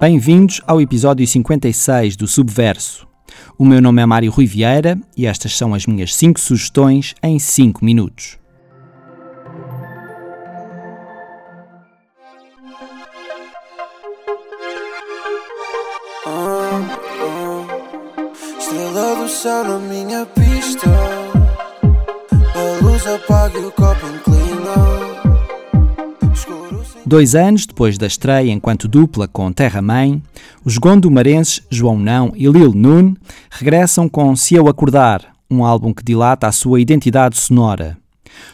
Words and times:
Bem-vindos 0.00 0.62
ao 0.66 0.80
episódio 0.80 1.26
56 1.26 2.16
do 2.16 2.26
Subverso. 2.26 3.06
O 3.58 3.66
meu 3.66 3.82
nome 3.82 4.00
é 4.00 4.06
Mário 4.06 4.30
Rui 4.30 4.46
Vieira 4.46 4.98
e 5.14 5.26
estas 5.26 5.54
são 5.54 5.74
as 5.74 5.84
minhas 5.86 6.14
5 6.14 6.40
sugestões 6.40 7.14
em 7.22 7.38
5 7.38 7.84
minutos. 7.84 8.38
Estrela 18.58 19.16
do 19.16 19.28
céu 19.28 19.64
na 19.64 19.78
minha 19.78 20.24
pista. 20.24 21.09
A 23.10 23.14
luz 23.14 23.24
apaga 23.24 23.58
e 23.58 23.64
o 23.64 23.72
copo 23.72 24.06
inclina. 24.06 24.74
Dois 27.04 27.34
anos 27.34 27.66
depois 27.66 27.98
da 27.98 28.06
estreia 28.06 28.52
enquanto 28.52 28.86
dupla 28.86 29.26
com 29.26 29.52
Terra 29.52 29.82
Mãe, 29.82 30.22
os 30.64 30.78
gondomarenses 30.78 31.60
João 31.68 31.98
Não 31.98 32.32
e 32.36 32.46
Lil 32.46 32.72
Nun 32.72 33.16
regressam 33.50 34.08
com 34.08 34.36
Se 34.36 34.54
Eu 34.54 34.68
Acordar, 34.68 35.34
um 35.50 35.64
álbum 35.64 35.92
que 35.92 36.04
dilata 36.04 36.46
a 36.46 36.52
sua 36.52 36.80
identidade 36.80 37.36
sonora. 37.36 37.99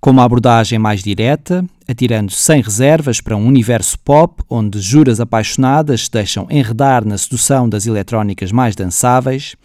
Com 0.00 0.10
uma 0.10 0.24
abordagem 0.24 0.78
mais 0.78 1.02
direta, 1.02 1.64
atirando 1.88 2.30
sem 2.30 2.60
reservas 2.60 3.20
para 3.20 3.36
um 3.36 3.46
universo 3.46 3.98
pop 3.98 4.42
onde 4.48 4.78
juras 4.80 5.18
apaixonadas 5.20 6.04
se 6.04 6.10
deixam 6.10 6.46
enredar 6.50 7.04
na 7.04 7.16
sedução 7.16 7.68
das 7.68 7.86
eletrónicas 7.86 8.52
mais 8.52 8.76
dançáveis, 8.76 9.56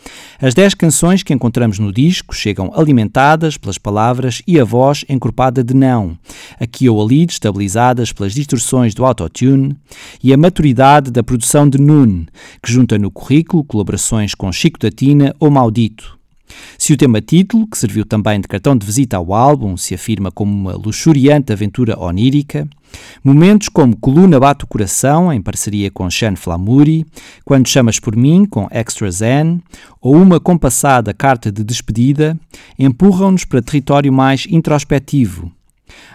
as 0.41 0.53
10 0.53 0.73
canções 0.73 1.21
que 1.21 1.33
encontramos 1.33 1.77
no 1.77 1.91
disco 1.91 2.33
chegam 2.33 2.71
alimentadas 2.73 3.57
pelas 3.57 3.77
palavras 3.77 4.41
e 4.47 4.59
a 4.59 4.63
voz 4.63 5.05
encorpada 5.09 5.63
de 5.63 5.73
não, 5.73 6.17
aqui 6.59 6.89
ou 6.89 7.03
ali 7.03 7.25
destabilizadas 7.25 8.11
pelas 8.11 8.33
distorções 8.33 8.95
do 8.95 9.05
autotune, 9.05 9.75
e 10.23 10.33
a 10.33 10.37
maturidade 10.37 11.11
da 11.11 11.21
produção 11.21 11.69
de 11.69 11.77
Nun, 11.77 12.25
que 12.61 12.71
junta 12.71 12.97
no 12.97 13.11
currículo 13.11 13.63
colaborações 13.63 14.33
com 14.33 14.51
Chico 14.51 14.79
da 14.79 14.89
Tina 14.89 15.35
ou 15.39 15.51
Maldito. 15.51 16.22
Se 16.77 16.93
o 16.93 16.97
tema 16.97 17.21
título, 17.21 17.67
que 17.67 17.77
serviu 17.77 18.05
também 18.05 18.41
de 18.41 18.47
cartão 18.47 18.75
de 18.75 18.85
visita 18.85 19.17
ao 19.17 19.33
álbum, 19.33 19.77
se 19.77 19.93
afirma 19.93 20.31
como 20.31 20.51
uma 20.51 20.73
luxuriante 20.73 21.53
aventura 21.53 21.99
onírica, 21.99 22.67
momentos 23.23 23.69
como 23.69 23.95
Coluna 23.95 24.39
Bate 24.39 24.65
o 24.65 24.67
Coração, 24.67 25.31
em 25.31 25.41
parceria 25.41 25.89
com 25.89 26.09
Sean 26.09 26.35
Flamuri, 26.35 27.05
Quando 27.43 27.67
Chamas 27.67 27.99
por 27.99 28.15
Mim, 28.15 28.45
com 28.45 28.67
Extra 28.69 29.09
Zen, 29.09 29.61
ou 30.01 30.15
uma 30.15 30.39
compassada 30.39 31.13
carta 31.13 31.51
de 31.51 31.63
despedida, 31.63 32.37
empurram-nos 32.77 33.45
para 33.45 33.61
território 33.61 34.11
mais 34.11 34.45
introspectivo, 34.49 35.51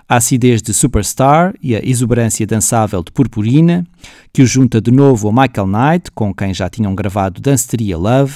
a 0.09 0.17
acidez 0.17 0.63
de 0.63 0.73
Superstar 0.73 1.55
e 1.63 1.77
a 1.77 1.85
exuberância 1.85 2.47
dançável 2.47 3.03
de 3.03 3.13
Purpurina, 3.13 3.87
que 4.33 4.43
o 4.43 4.47
junta 4.47 4.81
de 4.81 4.91
novo 4.91 5.29
a 5.29 5.33
Michael 5.33 5.67
Knight, 5.67 6.11
com 6.15 6.35
quem 6.35 6.55
já 6.55 6.69
tinham 6.69 6.95
gravado 6.95 7.41
Danceteria 7.41 7.99
Love, 7.99 8.35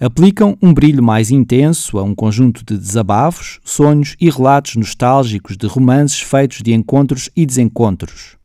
aplicam 0.00 0.58
um 0.60 0.74
brilho 0.74 1.02
mais 1.02 1.30
intenso 1.30 1.98
a 1.98 2.02
um 2.02 2.14
conjunto 2.14 2.64
de 2.64 2.76
desabafos, 2.76 3.60
sonhos 3.64 4.16
e 4.20 4.28
relatos 4.28 4.76
nostálgicos 4.76 5.56
de 5.56 5.66
romances 5.66 6.20
feitos 6.20 6.62
de 6.62 6.72
encontros 6.72 7.30
e 7.36 7.46
desencontros. 7.46 8.36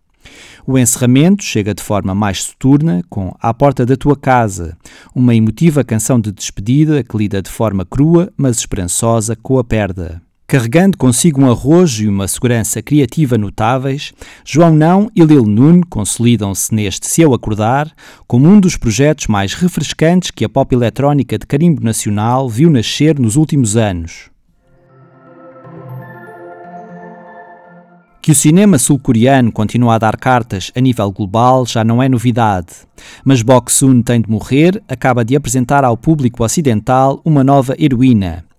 O 0.68 0.78
encerramento 0.78 1.44
chega 1.44 1.74
de 1.74 1.82
forma 1.82 2.14
mais 2.14 2.44
soturna, 2.44 3.02
com 3.10 3.36
À 3.42 3.52
Porta 3.52 3.86
da 3.86 3.98
Tua 3.98 4.16
Casa, 4.16 4.78
uma 5.16 5.34
emotiva 5.34 5.84
canção 5.84 6.20
de 6.20 6.32
despedida 6.32 7.04
que 7.04 7.18
lida 7.18 7.42
de 7.42 7.50
forma 7.50 7.84
crua, 7.84 8.32
mas 8.38 8.60
esperançosa, 8.60 9.36
com 9.36 9.58
a 9.58 9.64
perda. 9.64 10.22
Carregando 10.50 10.98
consigo 10.98 11.40
um 11.40 11.52
arrojo 11.52 12.06
e 12.06 12.08
uma 12.08 12.28
segurança 12.28 12.82
criativa 12.82 13.38
notáveis, 13.38 14.12
João 14.44 14.74
Não 14.74 15.08
e 15.16 15.24
Lil 15.24 15.44
Nun 15.44 15.82
consolidam-se 15.88 16.74
neste 16.74 17.06
Se 17.06 17.22
Eu 17.22 17.36
Acordar 17.36 17.92
como 18.26 18.50
um 18.50 18.60
dos 18.60 18.76
projetos 18.76 19.28
mais 19.28 19.54
refrescantes 19.54 20.32
que 20.32 20.44
a 20.44 20.50
pop 20.50 20.74
eletrónica 20.74 21.38
de 21.38 21.46
carimbo 21.46 21.84
nacional 21.84 22.50
viu 22.50 22.72
nascer 22.72 23.20
nos 23.20 23.36
últimos 23.36 23.78
anos. 23.78 24.32
Que 28.20 28.32
o 28.32 28.36
cinema 28.36 28.80
sul-coreano 28.80 29.52
continua 29.52 29.94
a 29.94 30.00
dar 30.00 30.18
cartas 30.18 30.72
a 30.76 30.82
nível 30.82 31.12
global 31.12 31.64
já 31.68 31.84
não 31.84 32.02
é 32.02 32.10
novidade, 32.10 32.74
mas 33.24 33.44
Bok 33.44 33.72
Soon 33.72 34.02
tem 34.02 34.20
de 34.20 34.32
morrer 34.32 34.82
acaba 34.88 35.24
de 35.24 35.36
apresentar 35.36 35.84
ao 35.84 35.96
público 35.96 36.44
ocidental 36.44 37.22
uma 37.24 37.44
nova 37.44 37.76
heroína. 37.78 38.50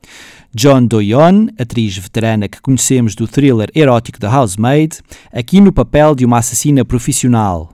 John 0.53 0.89
Do-yeon, 0.89 1.49
atriz 1.61 1.97
veterana 1.97 2.49
que 2.49 2.61
conhecemos 2.61 3.15
do 3.15 3.29
thriller 3.29 3.71
erótico 3.73 4.19
The 4.19 4.27
Housemaid, 4.27 4.99
aqui 5.33 5.61
no 5.61 5.73
papel 5.73 6.17
de 6.17 6.25
uma 6.25 6.39
assassina 6.39 6.85
profissional. 6.85 7.73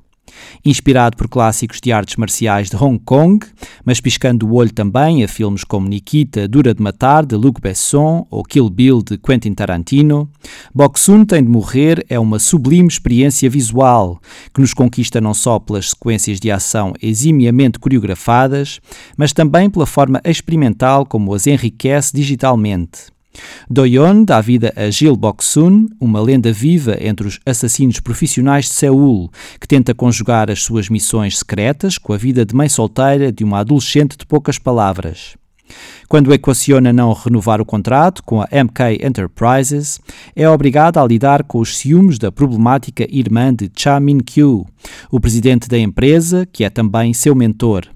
Inspirado 0.64 1.16
por 1.16 1.28
clássicos 1.28 1.80
de 1.80 1.92
artes 1.92 2.16
marciais 2.16 2.68
de 2.70 2.76
Hong 2.76 2.98
Kong, 3.04 3.46
mas 3.84 4.00
piscando 4.00 4.46
o 4.46 4.54
olho 4.54 4.72
também 4.72 5.22
a 5.22 5.28
filmes 5.28 5.64
como 5.64 5.88
Nikita, 5.88 6.48
Dura 6.48 6.74
de 6.74 6.82
Matar, 6.82 7.24
de 7.24 7.36
Luc 7.36 7.60
Besson, 7.60 8.26
ou 8.30 8.42
Kill 8.42 8.68
Bill, 8.70 9.02
de 9.02 9.16
Quentin 9.18 9.54
Tarantino, 9.54 10.30
Boksun 10.74 11.24
Tem 11.24 11.42
de 11.42 11.48
Morrer 11.48 12.04
é 12.08 12.18
uma 12.18 12.38
sublime 12.38 12.88
experiência 12.88 13.48
visual 13.48 14.20
que 14.52 14.60
nos 14.60 14.74
conquista 14.74 15.20
não 15.20 15.34
só 15.34 15.58
pelas 15.58 15.90
sequências 15.90 16.40
de 16.40 16.50
ação 16.50 16.92
eximiamente 17.00 17.78
coreografadas, 17.78 18.80
mas 19.16 19.32
também 19.32 19.70
pela 19.70 19.86
forma 19.86 20.20
experimental 20.24 21.06
como 21.06 21.34
as 21.34 21.46
enriquece 21.46 22.12
digitalmente. 22.14 23.15
Doyon 23.68 24.24
dá 24.24 24.40
vida 24.40 24.72
a 24.76 24.90
Gil 24.90 25.16
Boksun, 25.16 25.86
uma 26.00 26.20
lenda 26.20 26.52
viva 26.52 26.96
entre 27.00 27.26
os 27.26 27.40
assassinos 27.44 28.00
profissionais 28.00 28.66
de 28.66 28.72
Seul, 28.72 29.30
que 29.60 29.68
tenta 29.68 29.94
conjugar 29.94 30.50
as 30.50 30.62
suas 30.62 30.88
missões 30.88 31.38
secretas 31.38 31.98
com 31.98 32.12
a 32.12 32.16
vida 32.16 32.44
de 32.44 32.54
mãe 32.54 32.68
solteira 32.68 33.32
de 33.32 33.44
uma 33.44 33.60
adolescente 33.60 34.16
de 34.16 34.26
poucas 34.26 34.58
palavras. 34.58 35.34
Quando 36.08 36.32
equaciona 36.32 36.92
não 36.92 37.12
renovar 37.12 37.60
o 37.60 37.64
contrato 37.64 38.22
com 38.22 38.40
a 38.40 38.48
MK 38.52 39.04
Enterprises, 39.04 39.98
é 40.34 40.48
obrigada 40.48 41.02
a 41.02 41.06
lidar 41.06 41.42
com 41.42 41.58
os 41.58 41.76
ciúmes 41.76 42.18
da 42.18 42.30
problemática 42.30 43.06
irmã 43.10 43.52
de 43.52 43.70
Cha 43.74 43.98
Min-kyu, 43.98 44.64
o 45.10 45.20
presidente 45.20 45.68
da 45.68 45.78
empresa, 45.78 46.46
que 46.46 46.62
é 46.62 46.70
também 46.70 47.12
seu 47.12 47.34
mentor. 47.34 47.95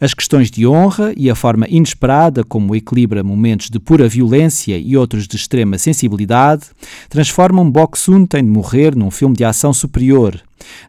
As 0.00 0.14
questões 0.14 0.50
de 0.50 0.66
honra 0.66 1.12
e 1.16 1.30
a 1.30 1.34
forma 1.34 1.66
inesperada 1.68 2.44
como 2.44 2.74
equilibra 2.74 3.22
momentos 3.22 3.70
de 3.70 3.78
pura 3.78 4.08
violência 4.08 4.76
e 4.78 4.96
outros 4.96 5.26
de 5.26 5.36
extrema 5.36 5.78
sensibilidade 5.78 6.66
transformam 7.08 7.70
Boksun 7.70 8.26
Tem 8.26 8.44
de 8.44 8.50
Morrer 8.50 8.96
num 8.96 9.10
filme 9.10 9.36
de 9.36 9.44
ação 9.44 9.72
superior, 9.72 10.40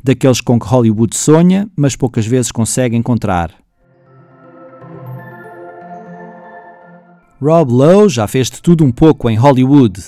daqueles 0.04 0.42
com 0.42 0.60
que 0.60 0.68
Hollywood 0.68 1.16
sonha, 1.16 1.70
mas 1.76 1.96
poucas 1.96 2.26
vezes 2.26 2.52
consegue 2.52 2.96
encontrar. 2.96 3.63
Rob 7.44 7.74
Lowe 7.74 8.08
já 8.08 8.26
fez 8.26 8.50
de 8.50 8.62
tudo 8.62 8.86
um 8.86 8.92
pouco 8.92 9.30
em 9.30 9.36
Hollywood. 9.36 10.02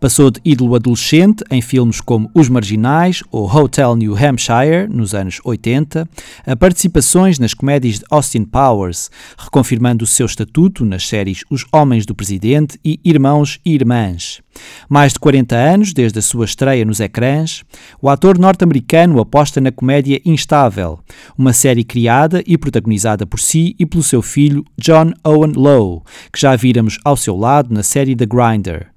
Passou 0.00 0.30
de 0.30 0.40
ídolo 0.42 0.74
adolescente 0.74 1.44
em 1.50 1.60
filmes 1.60 2.00
como 2.00 2.30
Os 2.34 2.48
Marginais 2.48 3.22
ou 3.30 3.46
Hotel 3.46 3.94
New 3.94 4.16
Hampshire, 4.16 4.88
nos 4.88 5.14
anos 5.14 5.38
80, 5.44 6.08
a 6.46 6.56
participações 6.56 7.38
nas 7.38 7.52
comédias 7.52 7.98
de 7.98 8.06
Austin 8.10 8.44
Powers, 8.44 9.10
reconfirmando 9.36 10.04
o 10.04 10.06
seu 10.06 10.24
estatuto 10.24 10.82
nas 10.82 11.06
séries 11.06 11.44
Os 11.50 11.66
Homens 11.70 12.06
do 12.06 12.14
Presidente 12.14 12.80
e 12.82 12.98
Irmãos 13.04 13.60
e 13.66 13.74
Irmãs. 13.74 14.40
Mais 14.88 15.12
de 15.12 15.18
40 15.18 15.54
anos 15.54 15.92
desde 15.92 16.18
a 16.18 16.22
sua 16.22 16.44
estreia 16.44 16.84
nos 16.84 17.00
ecrãs, 17.00 17.62
o 18.00 18.08
ator 18.08 18.38
norte-americano 18.38 19.20
aposta 19.20 19.60
na 19.60 19.70
comédia 19.70 20.20
Instável, 20.24 20.98
uma 21.36 21.52
série 21.52 21.84
criada 21.84 22.42
e 22.46 22.58
protagonizada 22.58 23.26
por 23.26 23.38
si 23.38 23.76
e 23.78 23.86
pelo 23.86 24.02
seu 24.02 24.22
filho 24.22 24.64
John 24.76 25.12
Owen 25.22 25.52
Lowe, 25.54 26.02
que 26.32 26.40
já 26.40 26.56
víramos 26.78 26.98
ao 27.04 27.16
seu 27.16 27.36
lado 27.36 27.74
na 27.74 27.82
série 27.82 28.14
The 28.14 28.24
Grinder. 28.24 28.90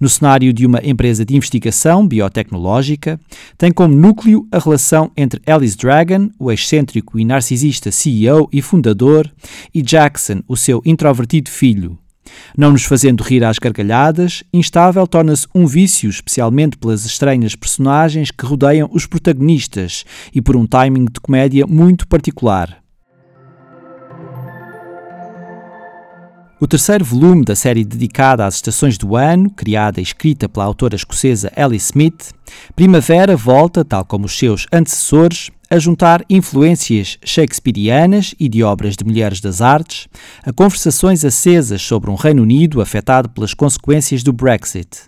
No 0.00 0.08
cenário 0.08 0.50
de 0.50 0.64
uma 0.64 0.80
empresa 0.82 1.26
de 1.26 1.36
investigação 1.36 2.08
biotecnológica, 2.08 3.20
tem 3.58 3.70
como 3.70 3.94
núcleo 3.94 4.48
a 4.50 4.58
relação 4.58 5.12
entre 5.14 5.42
Alice 5.46 5.76
Dragon, 5.76 6.30
o 6.38 6.50
excêntrico 6.50 7.18
e 7.18 7.24
narcisista 7.26 7.92
CEO 7.92 8.48
e 8.50 8.62
fundador, 8.62 9.30
e 9.74 9.82
Jackson, 9.82 10.42
o 10.48 10.56
seu 10.56 10.80
introvertido 10.86 11.50
filho. 11.50 11.98
Não 12.56 12.72
nos 12.72 12.84
fazendo 12.84 13.22
rir 13.22 13.44
às 13.44 13.58
gargalhadas, 13.58 14.42
Instável 14.52 15.06
torna-se 15.06 15.46
um 15.54 15.66
vício, 15.66 16.08
especialmente 16.08 16.78
pelas 16.78 17.04
estranhas 17.04 17.54
personagens 17.54 18.30
que 18.30 18.46
rodeiam 18.46 18.88
os 18.90 19.04
protagonistas 19.04 20.04
e 20.34 20.40
por 20.40 20.56
um 20.56 20.66
timing 20.66 21.04
de 21.04 21.20
comédia 21.20 21.66
muito 21.66 22.08
particular. 22.08 22.87
O 26.60 26.66
terceiro 26.66 27.04
volume 27.04 27.44
da 27.44 27.54
série 27.54 27.84
dedicada 27.84 28.44
às 28.44 28.56
estações 28.56 28.98
do 28.98 29.14
ano, 29.14 29.48
criada 29.48 30.00
e 30.00 30.02
escrita 30.02 30.48
pela 30.48 30.64
autora 30.64 30.96
escocesa 30.96 31.52
Ellie 31.56 31.76
Smith, 31.76 32.32
Primavera 32.74 33.36
volta, 33.36 33.84
tal 33.84 34.04
como 34.04 34.26
os 34.26 34.36
seus 34.36 34.66
antecessores, 34.72 35.52
a 35.70 35.78
juntar 35.78 36.24
influências 36.28 37.16
shakespearianas 37.24 38.34
e 38.40 38.48
de 38.48 38.64
obras 38.64 38.96
de 38.96 39.04
mulheres 39.04 39.40
das 39.40 39.60
artes 39.60 40.08
a 40.42 40.52
conversações 40.52 41.24
acesas 41.24 41.80
sobre 41.80 42.10
um 42.10 42.16
Reino 42.16 42.42
Unido 42.42 42.80
afetado 42.80 43.28
pelas 43.28 43.54
consequências 43.54 44.24
do 44.24 44.32
Brexit. 44.32 45.02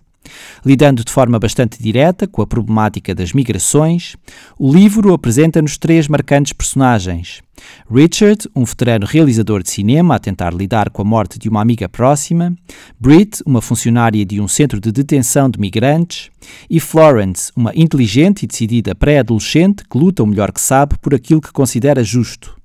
Lidando 0.65 1.05
de 1.05 1.11
forma 1.11 1.39
bastante 1.39 1.83
direta 1.83 2.27
com 2.27 2.43
a 2.43 2.47
problemática 2.47 3.15
das 3.15 3.33
migrações, 3.33 4.17
o 4.59 4.73
livro 4.73 5.13
apresenta-nos 5.15 5.79
três 5.79 6.09
marcantes 6.09 6.53
personagens. 6.53 7.43
Richard, 7.91 8.49
um 8.55 8.65
veterano 8.65 9.07
realizador 9.07 9.63
de 9.63 9.71
cinema 9.71 10.15
a 10.15 10.19
tentar 10.19 10.55
lidar 10.55 10.91
com 10.91 11.03
a 11.03 11.05
morte 11.05 11.39
de 11.39 11.49
uma 11.49 11.61
amiga 11.61 11.89
próxima, 11.89 12.55
Britt, 12.99 13.43
uma 13.45 13.61
funcionária 13.61 14.25
de 14.25 14.41
um 14.41 14.49
centro 14.49 14.81
de 14.81 14.91
detenção 14.93 15.49
de 15.49 15.59
migrantes, 15.59 16.31
e 16.69 16.81
Florence, 16.81 17.53
uma 17.55 17.73
inteligente 17.75 18.45
e 18.45 18.47
decidida 18.47 18.95
pré-adolescente 18.95 19.85
que 19.89 19.99
luta 19.99 20.23
o 20.23 20.27
melhor 20.27 20.53
que 20.53 20.61
sabe 20.61 20.97
por 20.99 21.15
aquilo 21.15 21.41
que 21.41 21.53
considera 21.53 22.03
justo. 22.03 22.57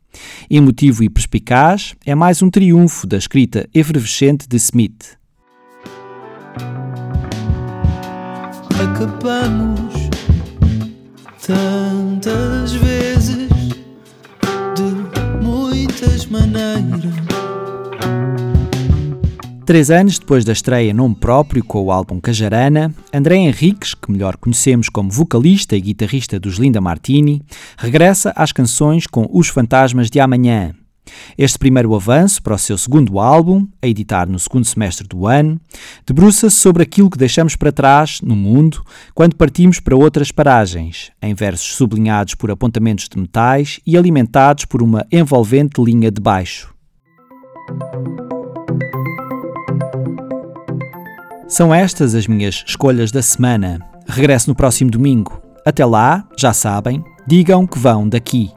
Emotivo 0.50 1.04
e 1.04 1.10
perspicaz, 1.10 1.94
é 2.06 2.16
mais 2.16 2.42
um 2.42 2.50
triunfo 2.50 3.06
da 3.06 3.18
escrita 3.18 3.68
efervescente 3.74 4.48
de 4.48 4.56
Smith. 4.56 5.18
Acabamos 8.96 9.94
tantas 11.46 12.72
vezes 12.74 13.50
de 14.74 15.44
muitas 15.44 16.26
maneiras. 16.28 17.14
Três 19.66 19.92
anos 19.92 20.18
depois 20.18 20.46
da 20.46 20.54
estreia 20.54 20.94
nome 20.94 21.16
próprio 21.16 21.64
com 21.64 21.84
o 21.84 21.92
álbum 21.92 22.22
Cajarana, 22.22 22.94
André 23.14 23.36
Henriques, 23.36 23.94
que 23.94 24.12
melhor 24.12 24.38
conhecemos 24.38 24.88
como 24.88 25.12
vocalista 25.12 25.76
e 25.76 25.82
guitarrista 25.82 26.40
dos 26.40 26.58
Linda 26.58 26.80
Martini, 26.80 27.42
regressa 27.78 28.32
às 28.34 28.54
canções 28.54 29.08
com 29.08 29.28
Os 29.30 29.50
Fantasmas 29.50 30.10
de 30.10 30.22
Amanhã, 30.22 30.74
este 31.38 31.58
primeiro 31.58 31.94
avanço 31.96 32.42
para 32.42 32.56
o 32.56 32.58
seu 32.58 32.78
segundo 32.78 33.20
álbum, 33.20 33.68
a 33.82 33.88
editar 33.88 34.28
no 34.28 34.40
segundo 34.40 34.66
semestre 34.66 35.08
do 35.08 35.28
ano, 35.28 35.60
debruça-se 36.06 36.56
sobre 36.56 36.84
aquilo 36.84 37.10
que 37.10 37.18
deixamos 37.18 37.56
para 37.56 37.72
trás 37.72 38.22
no 38.22 38.36
mundo 38.36 38.84
quando 39.14 39.36
partimos 39.36 39.80
para 39.80 39.96
outras 39.96 40.32
paragens, 40.32 41.12
em 41.22 41.34
versos 41.34 41.76
sublinhados 41.76 42.36
por 42.36 42.52
apontamentos 42.52 43.08
de 43.10 43.20
metais 43.20 43.80
e 43.86 43.98
alimentados 43.98 44.66
por 44.66 44.82
uma 44.82 45.06
envolvente 45.12 45.82
linha 45.82 46.12
de 46.12 46.22
baixo. 46.22 46.74
São 51.48 51.74
estas 51.74 52.16
as 52.16 52.28
minhas 52.28 52.64
escolhas 52.68 53.12
da 53.12 53.22
semana. 53.22 53.80
Regresso 54.08 54.50
no 54.50 54.56
próximo 54.56 54.90
domingo. 54.90 55.42
Até 55.66 55.86
lá, 55.86 56.28
já 56.38 56.54
sabem, 56.54 57.04
digam 57.28 57.66
que 57.66 57.80
vão 57.80 58.10
daqui. 58.10 58.52